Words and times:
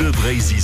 Bleu 0.00 0.12
Brésil. 0.12 0.56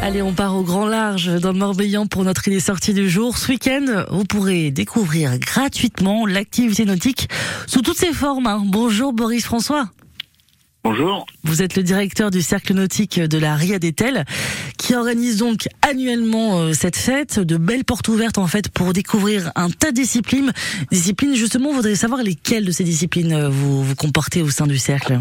Allez, 0.00 0.22
on 0.22 0.32
part 0.32 0.56
au 0.56 0.62
grand 0.62 0.86
large 0.86 1.30
dans 1.42 1.52
le 1.52 1.58
Morbihan 1.58 2.06
pour 2.06 2.24
notre 2.24 2.48
idée 2.48 2.58
sortie 2.58 2.94
du 2.94 3.10
jour. 3.10 3.36
Ce 3.36 3.52
week-end, 3.52 4.06
vous 4.10 4.24
pourrez 4.24 4.70
découvrir 4.70 5.38
gratuitement 5.38 6.24
l'activité 6.24 6.86
nautique 6.86 7.28
sous 7.66 7.82
toutes 7.82 7.98
ses 7.98 8.14
formes. 8.14 8.46
hein. 8.46 8.62
Bonjour 8.64 9.12
Boris 9.12 9.44
François. 9.44 9.90
Bonjour. 10.82 11.26
Vous 11.44 11.60
êtes 11.60 11.76
le 11.76 11.82
directeur 11.82 12.30
du 12.30 12.40
cercle 12.40 12.72
nautique 12.72 13.20
de 13.20 13.36
la 13.36 13.56
Ria 13.56 13.78
d'Etel 13.78 14.24
qui 14.78 14.94
organise 14.94 15.36
donc 15.36 15.68
annuellement 15.82 16.60
euh, 16.60 16.72
cette 16.72 16.96
fête, 16.96 17.38
de 17.38 17.58
belles 17.58 17.84
portes 17.84 18.08
ouvertes 18.08 18.38
en 18.38 18.46
fait 18.46 18.70
pour 18.70 18.94
découvrir 18.94 19.52
un 19.54 19.68
tas 19.68 19.90
de 19.90 19.96
disciplines. 19.96 20.50
Disciplines 20.90 21.34
justement, 21.34 21.68
vous 21.68 21.76
voudriez 21.76 21.94
savoir 21.94 22.22
lesquelles 22.22 22.64
de 22.64 22.72
ces 22.72 22.84
disciplines 22.84 23.34
euh, 23.34 23.48
vous 23.50 23.84
vous 23.84 23.94
comportez 23.96 24.40
au 24.40 24.48
sein 24.48 24.66
du 24.66 24.78
cercle? 24.78 25.20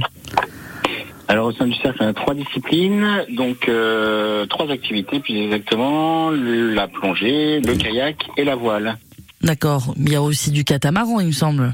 Alors 1.29 1.47
au 1.47 1.51
sein 1.51 1.65
du 1.67 1.73
cercle, 1.75 1.97
on 2.01 2.07
a 2.07 2.13
trois 2.13 2.33
disciplines, 2.33 3.25
donc 3.35 3.67
euh, 3.67 4.45
trois 4.45 4.69
activités, 4.71 5.19
plus 5.19 5.35
exactement 5.37 6.29
le- 6.29 6.73
la 6.73 6.87
plongée, 6.87 7.59
le 7.59 7.75
kayak 7.75 8.27
et 8.37 8.43
la 8.45 8.55
voile. 8.55 8.97
D'accord. 9.41 9.93
Il 9.97 10.09
y 10.11 10.15
a 10.15 10.21
aussi 10.21 10.51
du 10.51 10.63
catamaran, 10.63 11.19
il 11.19 11.27
me 11.27 11.31
semble. 11.33 11.73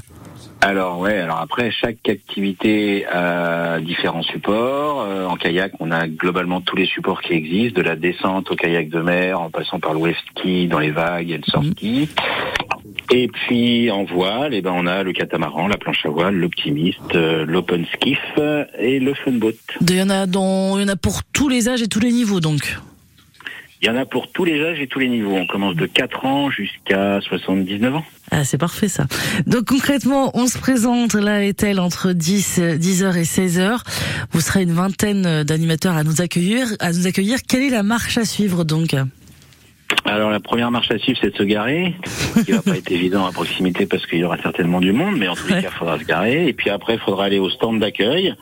Alors 0.60 0.98
ouais, 0.98 1.18
alors 1.18 1.38
après 1.40 1.70
chaque 1.70 2.08
activité 2.08 3.04
a 3.06 3.78
différents 3.80 4.22
supports. 4.22 5.02
Euh, 5.02 5.26
en 5.26 5.36
kayak, 5.36 5.72
on 5.78 5.90
a 5.90 6.08
globalement 6.08 6.60
tous 6.62 6.74
les 6.76 6.86
supports 6.86 7.20
qui 7.20 7.34
existent, 7.34 7.78
de 7.80 7.86
la 7.86 7.96
descente 7.96 8.50
au 8.50 8.56
kayak 8.56 8.88
de 8.88 9.00
mer, 9.00 9.40
en 9.40 9.50
passant 9.50 9.78
par 9.78 9.92
le 9.92 9.98
wave 10.00 10.14
ski 10.30 10.66
dans 10.66 10.78
les 10.78 10.90
vagues 10.90 11.30
et 11.30 11.36
le 11.36 11.42
surf 11.46 11.66
ski. 11.72 12.08
Et 13.10 13.28
puis 13.28 13.90
en 13.90 14.04
voile, 14.04 14.54
eh 14.54 14.62
ben 14.62 14.72
on 14.74 14.86
a 14.86 15.02
le 15.02 15.12
catamaran, 15.12 15.68
la 15.68 15.76
planche 15.76 16.04
à 16.06 16.08
voile, 16.08 16.34
l'optimiste, 16.34 17.14
euh, 17.14 17.44
l'open 17.44 17.84
skiff 17.94 18.18
euh, 18.38 18.64
et 18.78 18.98
le 18.98 19.14
funboat. 19.14 19.52
Il 19.82 19.94
y 19.94 20.02
en 20.02 20.10
a 20.10 20.26
dans, 20.26 20.78
il 20.78 20.82
y 20.82 20.84
en 20.84 20.88
a 20.88 20.96
pour 20.96 21.22
tous 21.24 21.48
les 21.48 21.68
âges 21.68 21.82
et 21.82 21.88
tous 21.88 22.00
les 22.00 22.12
niveaux 22.12 22.40
donc. 22.40 22.78
Il 23.82 23.88
y 23.88 23.90
en 23.90 23.96
a 23.96 24.06
pour 24.06 24.32
tous 24.32 24.46
les 24.46 24.64
âges 24.64 24.80
et 24.80 24.86
tous 24.86 24.98
les 24.98 25.08
niveaux. 25.08 25.34
On 25.34 25.46
commence 25.46 25.76
de 25.76 25.84
4 25.84 26.24
ans 26.24 26.50
jusqu'à 26.50 27.20
79 27.20 27.96
ans. 27.96 28.04
Ah, 28.30 28.42
c'est 28.42 28.56
parfait 28.56 28.88
ça. 28.88 29.04
Donc 29.46 29.66
concrètement, 29.66 30.30
on 30.32 30.46
se 30.46 30.56
présente 30.56 31.12
là 31.12 31.44
et 31.44 31.52
elle 31.60 31.80
entre 31.80 32.12
10, 32.12 32.60
10h 32.60 33.16
et 33.16 33.24
16h. 33.24 33.80
Vous 34.32 34.40
serez 34.40 34.62
une 34.62 34.72
vingtaine 34.72 35.42
d'animateurs 35.42 35.96
à 35.96 36.02
nous 36.02 36.22
accueillir. 36.22 36.68
À 36.80 36.92
nous 36.92 37.06
accueillir. 37.06 37.40
Quelle 37.46 37.62
est 37.62 37.70
la 37.70 37.82
marche 37.82 38.16
à 38.16 38.24
suivre 38.24 38.64
donc? 38.64 38.96
Alors 40.14 40.30
la 40.30 40.38
première 40.38 40.70
marche 40.70 40.92
à 40.92 40.98
suivre, 40.98 41.18
c'est 41.20 41.32
de 41.32 41.36
se 41.36 41.42
garer, 41.42 41.92
ce 42.06 42.44
qui 42.44 42.52
va 42.52 42.62
pas 42.62 42.76
être 42.76 42.92
évident 42.92 43.26
à 43.26 43.32
proximité 43.32 43.84
parce 43.84 44.06
qu'il 44.06 44.20
y 44.20 44.24
aura 44.24 44.38
certainement 44.40 44.80
du 44.80 44.92
monde, 44.92 45.16
mais 45.18 45.26
en 45.26 45.34
tous 45.34 45.48
les 45.48 45.54
Ouais. 45.54 45.62
cas, 45.62 45.70
il 45.72 45.76
faudra 45.76 45.98
se 45.98 46.04
garer. 46.04 46.46
Et 46.46 46.52
puis 46.52 46.70
après, 46.70 46.94
il 46.94 47.00
faudra 47.00 47.24
aller 47.24 47.40
au 47.40 47.50
stand 47.50 47.80
d'accueil 47.80 48.32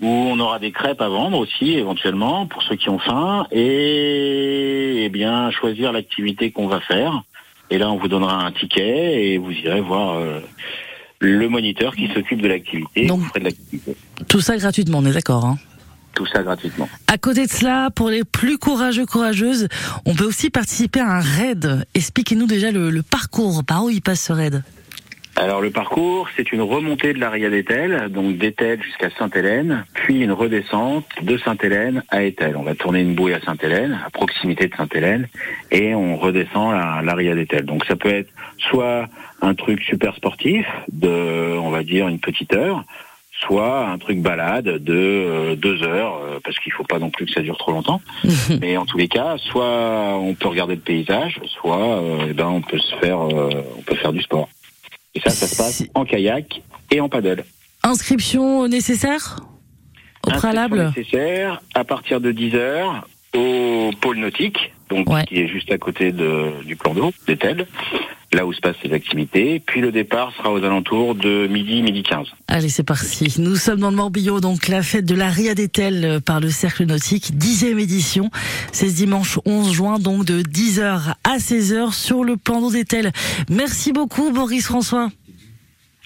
où 0.00 0.06
on 0.06 0.40
aura 0.40 0.58
des 0.58 0.70
crêpes 0.72 1.02
à 1.02 1.10
vendre 1.10 1.36
aussi, 1.38 1.72
éventuellement, 1.72 2.46
pour 2.46 2.62
ceux 2.62 2.76
qui 2.76 2.88
ont 2.88 2.98
faim, 2.98 3.46
et, 3.52 5.04
eh 5.04 5.08
bien 5.10 5.50
choisir 5.50 5.92
l'activité 5.92 6.52
qu'on 6.52 6.68
va 6.68 6.80
faire. 6.80 7.22
Et 7.68 7.76
là, 7.76 7.90
on 7.90 7.98
vous 7.98 8.08
donnera 8.08 8.42
un 8.46 8.50
ticket 8.52 9.22
et 9.32 9.36
vous 9.36 9.52
irez 9.52 9.82
voir 9.82 10.14
euh, 10.18 10.40
le 11.18 11.48
moniteur 11.50 11.94
qui 11.94 12.08
s'occupe 12.14 12.40
de 12.40 12.48
l'activité. 12.48 13.04
Donc- 13.04 13.34
de 13.38 13.44
l'activité. 13.44 13.94
Tout 14.26 14.40
ça 14.40 14.56
gratuitement, 14.56 14.98
on 14.98 15.04
est 15.04 15.12
d'accord. 15.12 15.44
Hein 15.44 15.58
Tout 16.14 16.26
ça 16.26 16.42
gratuitement. 16.42 16.88
à 17.06 17.18
côté 17.18 17.46
de 17.46 17.50
cela, 17.50 17.88
pour 17.94 18.10
les 18.10 18.24
plus 18.24 18.58
courageux, 18.58 19.06
courageuses, 19.06 19.68
on 20.04 20.14
peut 20.14 20.24
aussi 20.24 20.50
participer 20.50 21.00
à 21.00 21.08
un 21.08 21.20
raid. 21.20 21.86
Expliquez-nous 21.94 22.46
déjà 22.46 22.70
le, 22.70 22.90
le 22.90 23.02
parcours, 23.02 23.64
par 23.64 23.84
où 23.84 23.90
il 23.90 24.02
passe 24.02 24.20
ce 24.24 24.32
raid? 24.32 24.62
Alors 25.36 25.62
le 25.62 25.70
parcours, 25.70 26.28
c'est 26.36 26.52
une 26.52 26.60
remontée 26.60 27.14
de 27.14 27.18
l'Aria 27.18 27.48
d'Etel, 27.48 28.08
donc 28.10 28.36
d'Etel 28.36 28.82
jusqu'à 28.82 29.08
Sainte-Hélène, 29.16 29.86
puis 29.94 30.20
une 30.20 30.32
redescente 30.32 31.06
de 31.22 31.38
Sainte-Hélène 31.38 32.02
à 32.10 32.24
Etel. 32.24 32.56
On 32.56 32.62
va 32.62 32.74
tourner 32.74 33.00
une 33.00 33.14
bouée 33.14 33.32
à 33.32 33.40
Sainte-Hélène, 33.40 33.98
à 34.04 34.10
proximité 34.10 34.66
de 34.66 34.74
Sainte-Hélène, 34.74 35.28
et 35.70 35.94
on 35.94 36.16
redescend 36.16 36.74
à 36.74 37.00
l'Aria 37.02 37.34
d'Etel. 37.34 37.64
Donc 37.64 37.86
ça 37.86 37.96
peut 37.96 38.12
être 38.12 38.28
soit 38.58 39.06
un 39.40 39.54
truc 39.54 39.80
super 39.82 40.14
sportif 40.16 40.66
de, 40.92 41.56
on 41.56 41.70
va 41.70 41.84
dire, 41.84 42.08
une 42.08 42.18
petite 42.18 42.52
heure, 42.52 42.84
soit 43.40 43.86
un 43.88 43.98
truc 43.98 44.20
balade 44.20 44.64
de 44.64 44.94
euh, 44.94 45.56
deux 45.56 45.82
heures, 45.82 46.20
euh, 46.22 46.38
parce 46.44 46.58
qu'il 46.58 46.72
faut 46.72 46.84
pas 46.84 46.98
non 46.98 47.10
plus 47.10 47.26
que 47.26 47.32
ça 47.32 47.40
dure 47.40 47.56
trop 47.58 47.72
longtemps. 47.72 48.00
Mais 48.60 48.76
en 48.76 48.84
tous 48.86 48.98
les 48.98 49.08
cas, 49.08 49.36
soit 49.38 50.16
on 50.18 50.34
peut 50.34 50.48
regarder 50.48 50.74
le 50.74 50.80
paysage, 50.80 51.40
soit 51.46 51.78
euh, 52.02 52.26
eh 52.30 52.32
ben 52.34 52.46
on 52.48 52.60
peut 52.60 52.78
se 52.78 52.94
faire, 52.96 53.18
on 53.20 53.82
peut 53.86 53.94
faire 53.96 54.12
du 54.12 54.20
sport. 54.22 54.48
Et 55.14 55.20
ça, 55.20 55.30
ça 55.30 55.46
se 55.46 55.56
passe 55.56 55.84
en 55.94 56.04
kayak 56.04 56.62
et 56.90 57.00
en 57.00 57.08
paddle. 57.08 57.44
Inscription 57.82 58.68
nécessaire 58.68 59.36
Au 59.40 60.30
Inscription 60.30 60.38
préalable 60.38 60.92
nécessaire 60.96 61.60
à 61.74 61.84
partir 61.84 62.20
de 62.20 62.30
10 62.32 62.54
heures 62.54 63.06
au 63.34 63.90
pôle 64.00 64.18
nautique, 64.18 64.72
donc 64.88 65.08
Ouais. 65.08 65.24
qui 65.24 65.38
est 65.40 65.46
juste 65.48 65.70
à 65.72 65.78
côté 65.78 66.12
de, 66.12 66.50
du 66.64 66.76
plan 66.76 66.94
d'eau, 66.94 67.10
d'Etel, 67.26 67.66
là 68.32 68.46
où 68.46 68.52
se 68.52 68.60
passent 68.60 68.76
les 68.84 68.92
activités. 68.92 69.60
Puis 69.64 69.80
le 69.80 69.90
départ 69.92 70.32
sera 70.36 70.52
aux 70.52 70.62
alentours 70.62 71.14
de 71.14 71.46
midi, 71.48 71.82
midi 71.82 72.02
15. 72.02 72.26
Allez, 72.48 72.68
c'est 72.68 72.84
parti. 72.84 73.34
Nous 73.38 73.56
sommes 73.56 73.80
dans 73.80 73.90
le 73.90 73.96
Morbihan, 73.96 74.38
donc 74.40 74.68
la 74.68 74.82
fête 74.82 75.04
de 75.04 75.14
la 75.14 75.28
Ria 75.28 75.54
d'Etel 75.54 76.04
euh, 76.04 76.20
par 76.20 76.40
le 76.40 76.50
Cercle 76.50 76.84
Nautique, 76.86 77.36
dixième 77.36 77.78
édition. 77.78 78.30
C'est 78.72 78.88
ce 78.88 78.94
dimanche 78.96 79.38
11 79.44 79.72
juin, 79.72 79.98
donc 79.98 80.24
de 80.24 80.42
10h 80.42 81.14
à 81.24 81.36
16h 81.38 81.92
sur 81.92 82.22
le 82.24 82.36
plan 82.36 82.60
d'eau 82.60 82.70
d'Etel. 82.70 83.12
Merci 83.50 83.92
beaucoup, 83.92 84.30
Boris 84.30 84.64
François. 84.66 85.10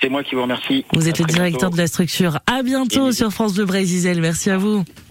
C'est 0.00 0.08
moi 0.10 0.22
qui 0.24 0.34
vous 0.34 0.42
remercie. 0.42 0.84
Vous 0.92 1.08
êtes 1.08 1.20
À 1.20 1.22
le 1.22 1.28
directeur 1.32 1.70
bientôt. 1.70 1.76
de 1.76 1.80
la 1.80 1.86
structure. 1.86 2.38
À 2.46 2.62
bientôt 2.62 3.08
Et- 3.10 3.12
sur 3.12 3.30
France 3.32 3.54
Bleu 3.54 3.64
Brésil. 3.64 4.18
Merci 4.20 4.50
à 4.50 4.58
vous. 4.58 4.84